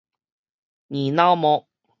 [0.87, 1.67] 硬腦膜